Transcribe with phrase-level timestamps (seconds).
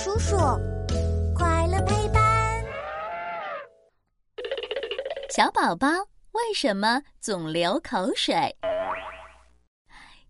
[0.00, 0.36] 叔叔，
[1.34, 2.64] 快乐陪伴。
[5.28, 5.88] 小宝宝
[6.30, 8.32] 为什么总流口水？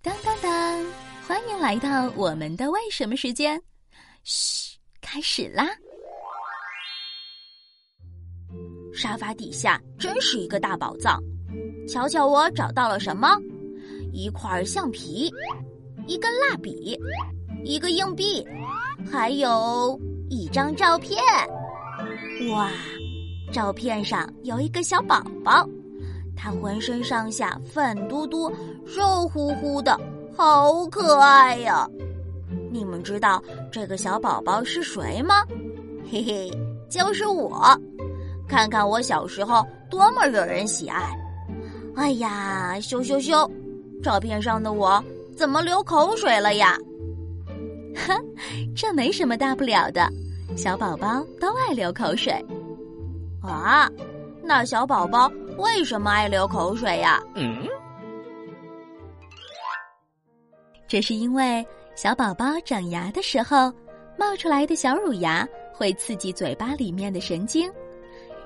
[0.00, 0.86] 当当当！
[1.26, 3.62] 欢迎来到我们的为什么时间。
[4.24, 5.66] 嘘，开始啦！
[8.94, 11.22] 沙发底下真是一个大宝藏，
[11.86, 13.28] 瞧瞧我找到了什么？
[14.14, 15.30] 一块橡皮，
[16.06, 16.98] 一根蜡笔，
[17.64, 18.46] 一个硬币，
[19.10, 21.22] 还有一张照片。
[22.52, 22.70] 哇，
[23.52, 25.66] 照片上有一个小宝宝，
[26.36, 28.50] 他浑身上下粉嘟嘟、
[28.84, 29.98] 肉乎乎的，
[30.36, 31.88] 好可爱呀！
[32.70, 35.44] 你们知道这个小宝宝是谁吗？
[36.10, 36.50] 嘿嘿，
[36.88, 37.76] 就是我。
[38.46, 41.18] 看看我小时候多么惹人喜爱！
[41.96, 43.50] 哎呀，羞羞羞！
[44.02, 45.02] 照片上的我
[45.36, 46.78] 怎么流口水了呀？
[47.96, 48.16] 哼，
[48.76, 50.08] 这没什么大不了的，
[50.56, 52.32] 小宝宝都爱流口水。
[53.42, 53.90] 啊，
[54.42, 57.22] 那小宝宝为什么爱流口水呀？
[57.34, 57.66] 嗯，
[60.86, 61.64] 这是因为
[61.94, 63.72] 小宝宝长牙的时候，
[64.18, 67.70] 冒出来的小乳牙会刺激嘴巴里面的神经。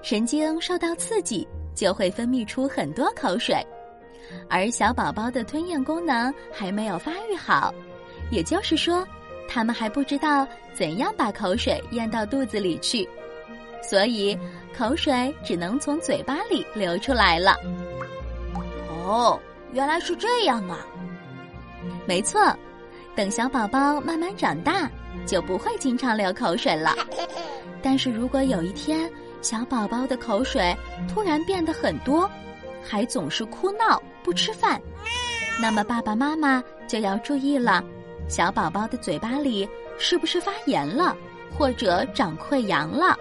[0.02, 3.64] 神经受到刺激，就会分泌出很多口水，
[4.50, 7.72] 而小宝宝的吞咽功能还没有发育好，
[8.30, 9.06] 也就是说，
[9.52, 13.06] 他们还不知道怎样把口水咽到肚子里去，
[13.82, 14.38] 所以
[14.76, 17.54] 口水只能从嘴巴里流出来了。
[18.88, 19.38] 哦，
[19.72, 20.78] 原来是这样啊！
[22.06, 22.40] 没错，
[23.14, 24.90] 等小宝宝慢慢长大，
[25.26, 26.94] 就不会经常流口水了。
[27.82, 29.10] 但是如果有一天，
[29.42, 30.74] 小宝宝的口水
[31.12, 32.30] 突然变得很多，
[32.82, 34.80] 还总是哭闹不吃饭，
[35.60, 37.84] 那么爸爸妈妈就要注意了：
[38.32, 41.14] 小宝宝的嘴巴里是不是发炎了，
[41.54, 43.14] 或者长溃疡了？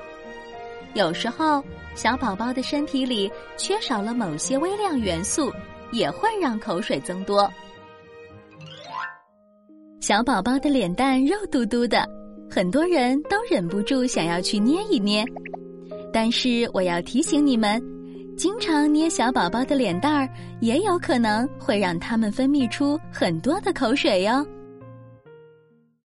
[0.94, 1.62] 有时候
[1.96, 5.52] 小宝宝的身体里缺少了某些微量元素，
[5.92, 7.52] 也会让口水增多。
[10.00, 12.08] 小宝宝的脸蛋肉嘟嘟的，
[12.50, 15.26] 很多人都忍不住想要去捏一捏。
[16.14, 17.84] 但是我要提醒你们，
[18.38, 20.30] 经常捏小宝宝的脸蛋儿，
[20.62, 24.48] 也有可能会让他们分泌出很多的口水哟。